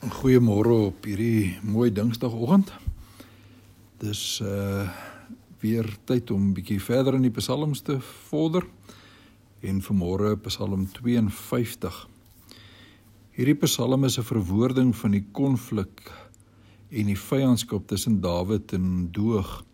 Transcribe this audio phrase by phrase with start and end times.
[0.00, 2.70] Goeiemôre op hierdie mooi Dinsdagoggend.
[4.00, 4.88] Dis uh
[5.60, 8.64] weer tyd om bietjie verder in die psalms te vorder.
[9.60, 11.98] En vanmôre Psalm 52.
[13.36, 16.00] Hierdie psalm is 'n verwoording van die konflik
[16.88, 19.64] en die vyandskap tussen Dawid en Doeg.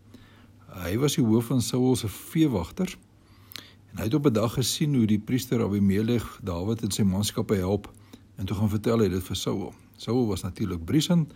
[0.75, 2.99] Hy was die hoof van Saul se veewagters
[3.93, 7.55] en hy het op 'n dag gesien hoe die priester Abimelech Dawid en sy manskappe
[7.55, 7.93] help
[8.37, 9.86] en toe gaan vertel hy dit vir Saul.
[9.97, 11.33] Saul was natuurlik briesend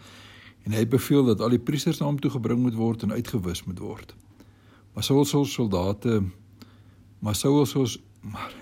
[0.64, 3.12] en hy het beveel dat al die priesters na hom toe gebring moet word en
[3.12, 4.14] uitgewis moet word.
[4.94, 6.22] Maar Saul se soldate
[7.20, 8.54] maar Saul se maar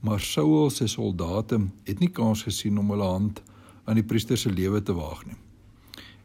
[0.00, 3.42] maar Saul se soldate het nie kans gesien om hulle hand
[3.84, 5.36] aan die priester se lewe te waag nie.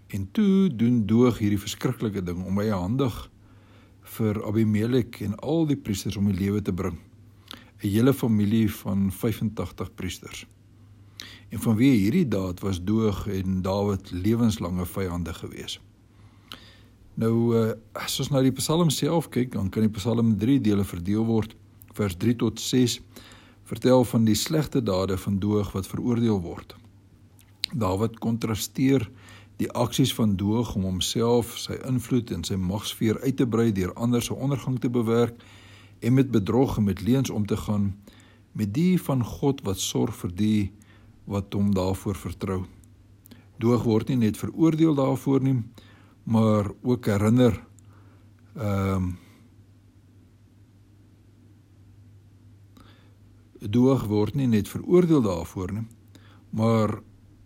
[0.07, 3.15] En toe doen Doeg hierdie verskriklike ding om hy handig
[4.15, 6.97] vir Abimelek en al die priesters om die lewe te bring.
[7.83, 10.45] 'n Hele familie van 85 priesters.
[11.55, 15.77] En vanweë hierdie daad was Doeg en Dawid lewenslange vyande gewees.
[17.15, 20.59] Nou uh, as ons na die Psalm self kyk, dan kan die Psalm in 3
[20.65, 21.55] dele verdeel word.
[21.95, 22.97] Vers 3 tot 6
[23.71, 26.75] vertel van die slegte dade van Doeg wat veroordeel word.
[27.71, 29.07] Dawid kontrasteer
[29.63, 33.95] die aksies van Doeg om homself, sy invloed en sy magsfeer uit te brei deur
[33.95, 35.39] ander se ondergang te bewerk
[36.03, 37.93] en met bedrog en met leuns om te gaan
[38.51, 40.59] met die van God wat sorg vir die
[41.25, 42.63] wat hom daarvoor vertrou.
[43.57, 45.59] Doog word nie net veroordeel daarvoor nie,
[46.23, 47.61] maar ook herinner
[48.55, 49.13] ehm um,
[53.65, 55.87] Doog word nie net veroordeel daarvoor nie,
[56.49, 56.99] maar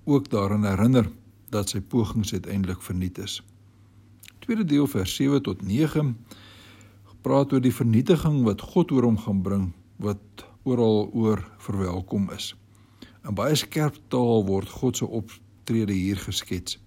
[0.04, 1.08] ook daarin herinner
[1.50, 3.40] dat sy pogings uiteindelik verniet is.
[4.44, 6.18] Tweede deel vers 7 tot 9
[7.22, 9.66] praat oor die vernietiging wat God oor hom gaan bring
[10.04, 12.56] wat oral oor verwelkom is.
[13.28, 16.80] In baie skerp taal word God se optrede hier geskets.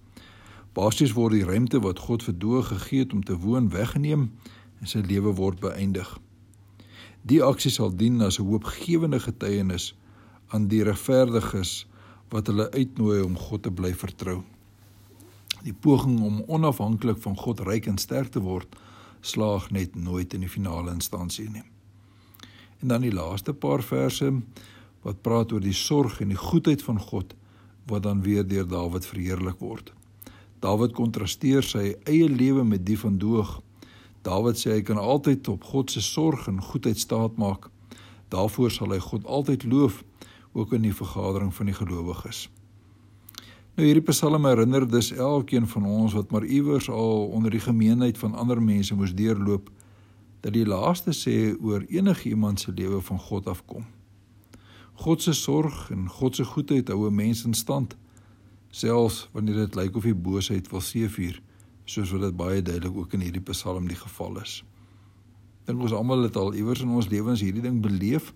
[0.73, 4.31] Basies word die ruimte wat God vir Doeg gegee het om te woon weggeneem
[4.81, 6.09] en sy lewe word beëindig.
[7.29, 9.93] Die aksie sal dien as 'n hoopgewende getuienis
[10.49, 11.85] aan die regverdiges
[12.29, 14.41] wat hulle uitnooi om God te bly vertrou.
[15.63, 18.75] Die poging om onafhanklik van God ryk en sterk te word,
[19.21, 21.63] slaag net nooit in die finale instansie nie.
[22.81, 24.33] En dan die laaste paar verse
[25.03, 27.35] wat praat oor die sorg en die goedheid van God
[27.91, 29.91] wat dan weer deur Dawid verheerlik word.
[30.63, 33.57] Dawid kontrasteer sy eie lewe met die van Doeg.
[34.23, 37.67] Dawid sê hy kan altyd op God se sorg en goedheid staat maak.
[38.31, 40.03] Daarvoor sal hy God altyd loof
[40.53, 42.47] ook in die vergadering van die gelowiges.
[43.75, 48.17] Nou hierdie Psalm herinner dus elkeen van ons wat maar iewers al onder die gemeenheid
[48.21, 49.71] van ander mense moes deurloop
[50.45, 53.85] dat die laaste sê oor enigiemand se lewe van God afkom.
[54.93, 57.97] God se sorg en God se goedheid hou 'n mens in stand
[58.69, 61.41] selfs wanneer dit lyk of die boosheid wil seëvier
[61.85, 64.63] soos wat dit baie duidelik ook in hierdie Psalm die geval is.
[65.65, 68.33] Dink ons almal het al iewers in ons lewens hierdie ding beleef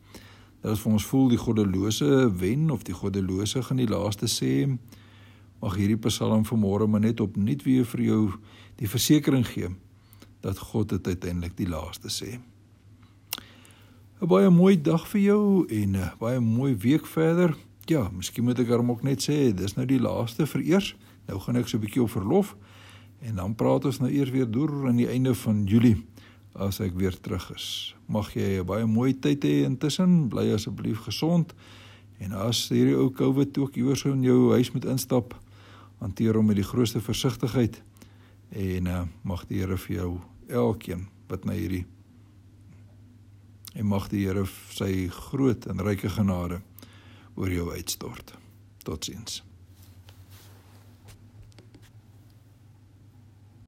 [0.61, 4.77] dat ons vir ons voel die goddelose wen of die goddelose gaan die laaste sê
[5.61, 8.21] mag hierdie Psalm vanmôre maar net opnuut weer vir jou
[8.77, 9.69] die versekering gee
[10.41, 12.37] dat God dit uiteindelik die laaste sê.
[14.17, 17.55] 'n baie mooi dag vir jou en 'n baie mooi week verder.
[17.85, 20.95] Ja, miskien moet ek hom ook net sê, dis nou die laaste vir eers.
[21.27, 22.55] Nou gaan ek so 'n bietjie op verlof
[23.21, 26.03] en dan praat ons nou eers weer deur aan die einde van Julie
[26.55, 27.95] as ek weer terug is.
[28.07, 30.29] Mag jy 'n baie mooi tyd hê intussen.
[30.29, 31.53] Bly asseblief gesond.
[32.19, 35.35] En as hierdie ou COVID ook iewers in jou huis moet instap,
[35.99, 37.83] hanteer hom met die grootste versigtigheid
[38.49, 40.19] en uh, mag die Here vir jou
[40.49, 41.85] elkeen wat na hierdie
[43.77, 46.61] en mag die Here sy groot en ryke genade
[47.37, 48.33] oor jou uitstort.
[48.83, 49.43] Totsiens.